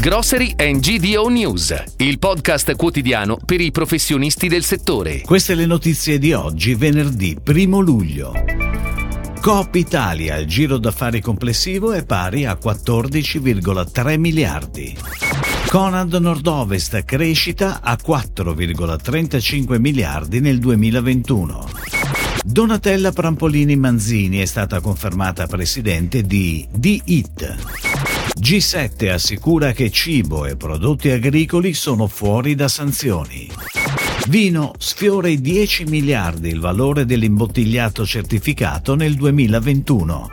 Grocery 0.00 0.54
and 0.56 0.78
GDO 0.78 1.26
News, 1.26 1.74
il 1.96 2.20
podcast 2.20 2.76
quotidiano 2.76 3.36
per 3.44 3.60
i 3.60 3.72
professionisti 3.72 4.46
del 4.46 4.62
settore. 4.62 5.22
Queste 5.22 5.56
le 5.56 5.66
notizie 5.66 6.20
di 6.20 6.32
oggi, 6.32 6.76
venerdì 6.76 7.36
1 7.44 7.80
luglio. 7.80 8.32
Coop 9.40 9.74
Italia, 9.74 10.36
il 10.36 10.46
giro 10.46 10.78
d'affari 10.78 11.20
complessivo 11.20 11.90
è 11.90 12.04
pari 12.04 12.46
a 12.46 12.56
14,3 12.62 14.18
miliardi. 14.20 14.96
Conad 15.66 16.14
Nord-Ovest 16.14 17.04
crescita 17.04 17.80
a 17.82 17.98
4,35 18.00 19.80
miliardi 19.80 20.38
nel 20.38 20.60
2021. 20.60 21.68
Donatella 22.44 23.10
Prampolini 23.10 23.74
Manzini 23.74 24.38
è 24.38 24.46
stata 24.46 24.78
confermata 24.78 25.48
presidente 25.48 26.22
di 26.22 26.68
The 26.72 27.00
It. 27.04 27.56
G7 28.36 29.10
assicura 29.12 29.72
che 29.72 29.90
cibo 29.90 30.44
e 30.44 30.56
prodotti 30.56 31.10
agricoli 31.10 31.74
sono 31.74 32.06
fuori 32.06 32.54
da 32.54 32.68
sanzioni. 32.68 33.48
Vino 34.28 34.72
sfiora 34.78 35.28
i 35.28 35.40
10 35.40 35.84
miliardi 35.84 36.48
il 36.48 36.60
valore 36.60 37.04
dell'imbottigliato 37.04 38.04
certificato 38.04 38.94
nel 38.94 39.14
2021. 39.14 40.28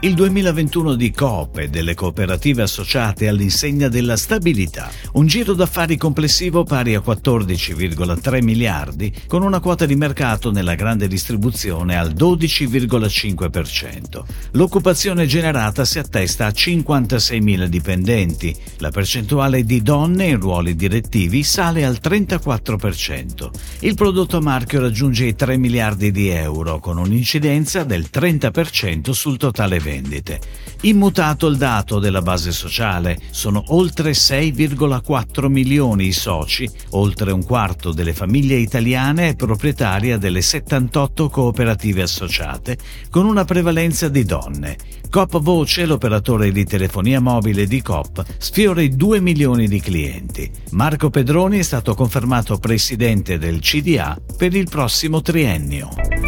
Il 0.00 0.14
2021 0.14 0.94
di 0.94 1.10
Coop 1.10 1.58
e 1.58 1.66
delle 1.66 1.94
cooperative 1.94 2.62
associate 2.62 3.26
all'insegna 3.26 3.88
della 3.88 4.16
stabilità. 4.16 4.88
Un 5.14 5.26
giro 5.26 5.54
d'affari 5.54 5.96
complessivo 5.96 6.62
pari 6.62 6.94
a 6.94 7.02
14,3 7.04 8.40
miliardi, 8.40 9.12
con 9.26 9.42
una 9.42 9.58
quota 9.58 9.86
di 9.86 9.96
mercato 9.96 10.52
nella 10.52 10.76
grande 10.76 11.08
distribuzione 11.08 11.96
al 11.96 12.12
12,5%. 12.12 14.22
L'occupazione 14.52 15.26
generata 15.26 15.84
si 15.84 15.98
attesta 15.98 16.46
a 16.46 16.50
56.000 16.50 17.64
dipendenti. 17.64 18.54
La 18.76 18.92
percentuale 18.92 19.64
di 19.64 19.82
donne 19.82 20.26
in 20.26 20.38
ruoli 20.38 20.76
direttivi 20.76 21.42
sale 21.42 21.84
al 21.84 21.98
34%. 22.00 23.50
Il 23.80 23.96
prodotto 23.96 24.40
marchio 24.40 24.80
raggiunge 24.80 25.24
i 25.24 25.34
3 25.34 25.56
miliardi 25.56 26.12
di 26.12 26.28
euro, 26.28 26.78
con 26.78 26.98
un'incidenza 26.98 27.82
del 27.82 28.06
30% 28.12 29.10
sul 29.10 29.36
totale 29.36 29.86
vendite. 29.88 30.40
Immutato 30.82 31.46
il 31.48 31.56
dato 31.56 31.98
della 31.98 32.22
base 32.22 32.52
sociale, 32.52 33.18
sono 33.30 33.64
oltre 33.68 34.12
6,4 34.12 35.48
milioni 35.48 36.06
i 36.06 36.12
soci, 36.12 36.68
oltre 36.90 37.32
un 37.32 37.44
quarto 37.44 37.92
delle 37.92 38.12
famiglie 38.12 38.56
italiane 38.56 39.30
è 39.30 39.36
proprietaria 39.36 40.18
delle 40.18 40.42
78 40.42 41.28
cooperative 41.28 42.02
associate, 42.02 42.78
con 43.10 43.26
una 43.26 43.44
prevalenza 43.44 44.08
di 44.08 44.24
donne. 44.24 44.76
Coop 45.10 45.40
Voce, 45.40 45.86
l'operatore 45.86 46.52
di 46.52 46.64
telefonia 46.64 47.18
mobile 47.18 47.66
di 47.66 47.80
Coop, 47.80 48.22
sfiora 48.36 48.82
i 48.82 48.94
2 48.94 49.20
milioni 49.20 49.66
di 49.66 49.80
clienti. 49.80 50.50
Marco 50.72 51.08
Pedroni 51.08 51.58
è 51.58 51.62
stato 51.62 51.94
confermato 51.94 52.58
presidente 52.58 53.38
del 53.38 53.60
CDA 53.60 54.16
per 54.36 54.54
il 54.54 54.68
prossimo 54.68 55.22
triennio. 55.22 56.27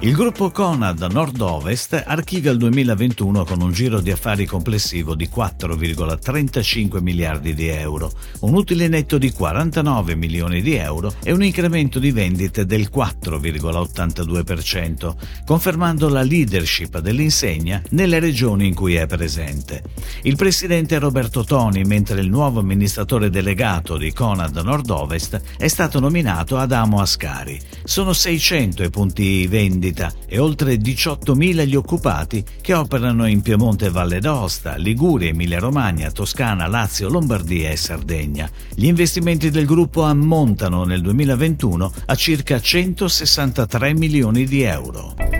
Il 0.00 0.12
gruppo 0.12 0.50
Conad 0.50 1.00
Nord-Ovest 1.10 2.04
archivia 2.06 2.50
il 2.50 2.58
2021 2.58 3.46
con 3.46 3.62
un 3.62 3.72
giro 3.72 4.00
di 4.00 4.10
affari 4.10 4.44
complessivo 4.44 5.14
di 5.14 5.30
4,35 5.34 7.00
miliardi 7.00 7.54
di 7.54 7.68
euro, 7.68 8.12
un 8.40 8.54
utile 8.54 8.88
netto 8.88 9.16
di 9.16 9.32
49 9.32 10.14
milioni 10.14 10.60
di 10.60 10.74
euro 10.74 11.14
e 11.24 11.32
un 11.32 11.42
incremento 11.42 11.98
di 11.98 12.10
vendite 12.10 12.66
del 12.66 12.90
4,82%, 12.94 15.14
confermando 15.46 16.10
la 16.10 16.22
leadership 16.22 16.98
dell'insegna 16.98 17.80
nelle 17.90 18.18
regioni 18.18 18.66
in 18.66 18.74
cui 18.74 18.96
è 18.96 19.06
presente. 19.06 19.82
Il 20.24 20.36
presidente 20.36 20.98
Roberto 20.98 21.42
Toni, 21.42 21.84
mentre 21.84 22.20
il 22.20 22.28
nuovo 22.28 22.60
amministratore 22.60 23.30
delegato 23.30 23.96
di 23.96 24.12
Conad 24.12 24.58
Nord-Ovest 24.58 25.40
è 25.56 25.68
stato 25.68 26.00
nominato 26.00 26.58
Adamo 26.58 27.00
Ascari. 27.00 27.58
Sono 27.82 28.12
600 28.12 28.82
i 28.82 28.90
punti 28.90 29.46
vendita 29.46 29.84
vendita 29.86 30.12
e 30.26 30.38
oltre 30.38 30.74
18.000 30.74 31.64
gli 31.66 31.76
occupati 31.76 32.44
che 32.60 32.74
operano 32.74 33.26
in 33.26 33.42
Piemonte 33.42 33.90
Valle 33.90 34.20
d'Aosta, 34.20 34.76
Liguria, 34.76 35.28
Emilia-Romagna, 35.28 36.10
Toscana, 36.10 36.66
Lazio, 36.66 37.08
Lombardia 37.08 37.70
e 37.70 37.76
Sardegna. 37.76 38.50
Gli 38.74 38.86
investimenti 38.86 39.50
del 39.50 39.66
gruppo 39.66 40.02
ammontano 40.02 40.84
nel 40.84 41.00
2021 41.02 41.92
a 42.06 42.14
circa 42.14 42.60
163 42.60 43.94
milioni 43.94 44.44
di 44.44 44.62
euro. 44.62 45.35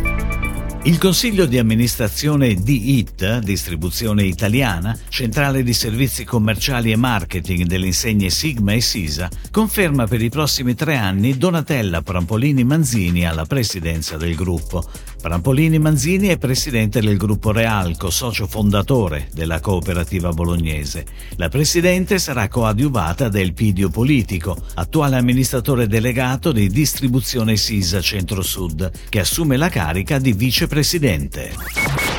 Il 0.87 0.99
consiglio 0.99 1.47
di 1.47 1.59
amministrazione 1.59 2.55
di 2.55 2.99
IT, 2.99 3.41
distribuzione 3.41 4.23
italiana, 4.23 4.97
centrale 5.09 5.65
di 5.65 5.73
servizi 5.73 6.25
commerciali 6.25 6.93
e 6.93 6.97
marketing 6.97 7.65
delle 7.65 7.87
insegne 7.87 8.31
Sigma 8.31 8.73
e 8.73 8.81
Sisa, 8.81 9.29
conferma 9.51 10.07
per 10.07 10.23
i 10.23 10.29
prossimi 10.29 10.77
tre 10.77 10.95
anni 10.97 11.37
Donatella 11.37 12.03
Prampolini 12.03 12.63
Manzini 12.63 13.27
alla 13.27 13.47
presidenza 13.47 14.17
del 14.17 14.37
gruppo. 14.37 14.89
Prampolini 15.21 15.81
Manzini 15.81 16.29
è 16.29 16.39
presidente 16.39 17.01
del 17.01 17.17
gruppo 17.17 17.51
Realco, 17.51 18.09
socio 18.09 18.47
fondatore 18.47 19.29
della 19.35 19.59
cooperativa 19.59 20.31
bolognese. 20.31 21.05
La 21.35 21.49
presidente 21.49 22.21
sarà 22.21 22.47
coadiuvata 22.47 23.29
da 23.29 23.41
Elpidio 23.41 23.89
Politico, 23.89 24.57
attuale 24.75 25.17
amministratore 25.17 25.89
delegato 25.89 26.53
di 26.53 26.69
distribuzione 26.69 27.57
Sisa 27.57 28.01
Centro-Sud, 28.01 28.93
che 29.09 29.19
assume 29.19 29.57
la 29.57 29.69
carica 29.69 30.21
di 30.21 30.33
vicepresidente 30.33 30.75
Presidente. 30.77 31.55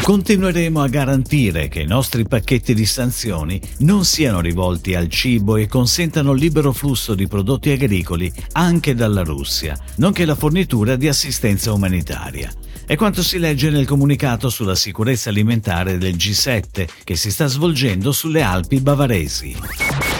Continueremo 0.01 0.81
a 0.81 0.87
garantire 0.87 1.67
che 1.67 1.81
i 1.81 1.85
nostri 1.85 2.27
pacchetti 2.27 2.73
di 2.73 2.87
sanzioni 2.87 3.61
non 3.81 4.03
siano 4.03 4.39
rivolti 4.41 4.95
al 4.95 5.09
cibo 5.09 5.57
e 5.57 5.67
consentano 5.67 6.31
il 6.31 6.39
libero 6.39 6.73
flusso 6.73 7.13
di 7.13 7.27
prodotti 7.27 7.69
agricoli 7.69 8.33
anche 8.53 8.95
dalla 8.95 9.21
Russia, 9.21 9.77
nonché 9.97 10.25
la 10.25 10.33
fornitura 10.33 10.95
di 10.95 11.07
assistenza 11.07 11.71
umanitaria. 11.71 12.51
È 12.83 12.95
quanto 12.95 13.21
si 13.21 13.37
legge 13.37 13.69
nel 13.69 13.85
comunicato 13.85 14.49
sulla 14.49 14.73
sicurezza 14.73 15.29
alimentare 15.29 15.99
del 15.99 16.15
G7 16.15 16.87
che 17.03 17.15
si 17.15 17.29
sta 17.29 17.45
svolgendo 17.45 18.11
sulle 18.11 18.41
Alpi 18.41 18.79
bavaresi. 18.79 19.55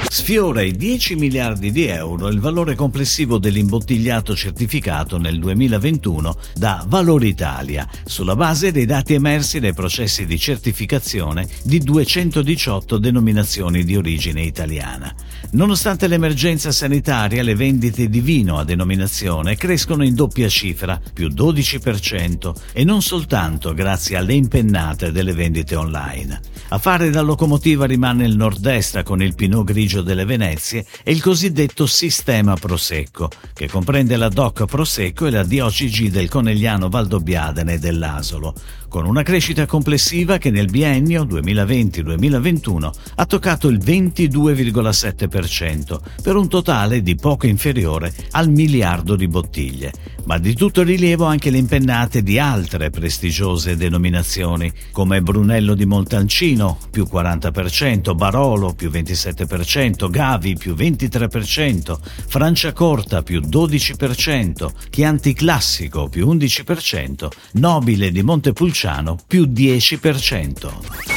Sfiora 0.10 0.62
i 0.62 0.72
10 0.72 1.16
miliardi 1.16 1.70
di 1.72 1.86
euro 1.86 2.30
il 2.30 2.40
valore 2.40 2.76
complessivo 2.76 3.38
dell'imbottigliato 3.38 4.36
certificato 4.36 5.18
nel 5.18 5.38
2021 5.38 6.36
da 6.56 6.84
Valor 6.88 7.26
Italia, 7.26 7.88
sulla 8.06 8.36
base 8.36 8.72
dei 8.72 8.86
dati 8.86 9.14
emersi 9.14 9.60
dai 9.60 9.74
processi 9.74 10.26
di 10.26 10.40
certificazione 10.40 11.48
di 11.64 11.80
218 11.80 12.98
denominazioni 12.98 13.84
di 13.84 13.98
origine 13.98 14.42
italiana. 14.42 15.14
Nonostante 15.52 16.08
l'emergenza 16.08 16.72
sanitaria, 16.72 17.44
le 17.44 17.56
vendite 17.56 18.10
di 18.10 18.22
vino 18.22 18.58
a 18.58 18.64
denominazione 18.64 19.56
crescono 19.56 20.04
in 20.04 20.16
doppia 20.16 20.50
cifra, 20.50 21.00
più 21.14 21.28
12%, 21.28 22.54
e 22.74 22.84
non 22.84 23.02
soltanto 23.02 23.74
grazie 23.74 24.18
alle 24.18 24.34
impennate 24.34 25.12
delle 25.12 25.34
vendite 25.34 25.76
online. 25.76 26.40
A 26.70 26.78
fare 26.80 27.10
da 27.10 27.22
locomotiva 27.22 27.86
rimane 27.86 28.26
il 28.26 28.36
nord-est 28.36 29.04
con 29.04 29.22
il 29.22 29.36
Pinot 29.36 29.64
Grigio 29.66 29.97
delle 30.02 30.26
Venezie 30.26 30.86
e 31.04 31.12
il 31.12 31.22
cosiddetto 31.22 31.86
sistema 31.86 32.56
Prosecco, 32.56 33.30
che 33.54 33.68
comprende 33.68 34.18
la 34.18 34.30
DOC 34.30 34.66
Prosecco 34.66 35.26
e 35.26 35.32
la 35.32 35.44
DOCG 35.44 36.10
del 36.10 36.30
Conegliano 36.30 36.90
Valdobbiadene 36.90 37.74
e 37.74 37.80
dell'Asolo, 37.80 38.54
con 38.88 39.06
una 39.06 39.24
crescita 39.24 39.66
complessiva 39.66 40.38
che 40.38 40.50
nel 40.50 40.68
biennio 40.68 41.24
2020-2021 41.24 42.90
ha 43.16 43.26
toccato 43.26 43.68
il 43.68 43.80
22,7%, 43.80 46.00
per 46.22 46.36
un 46.36 46.48
totale 46.48 47.02
di 47.02 47.16
poco 47.16 47.48
inferiore 47.48 48.14
al 48.32 48.50
miliardo 48.50 49.16
di 49.16 49.28
bottiglie. 49.28 49.92
Ma 50.28 50.38
di 50.40 50.54
tutto 50.56 50.84
rilievo 50.84 51.24
anche 51.24 51.50
le 51.50 51.58
impennate 51.58 52.22
di 52.22 52.38
altre 52.38 52.90
prestigiose 52.90 53.78
denominazioni, 53.78 54.70
come 54.92 55.22
Brunello 55.22 55.74
di 55.74 55.86
Montalcino, 55.86 56.78
più 56.92 57.08
40%, 57.10 58.14
Barolo, 58.14 58.74
più 58.74 58.90
27%, 58.90 60.10
Gavi, 60.10 60.58
più 60.58 60.74
23%, 60.74 61.98
Franciacorta, 62.28 63.24
più 63.24 63.40
12%, 63.40 64.70
Chianti 64.90 65.32
Classico, 65.32 66.10
più 66.10 66.28
11%, 66.28 67.30
Nobile 67.54 68.12
di 68.12 68.22
Montepulciano, 68.22 69.18
più 69.26 69.46
10%. 69.46 71.17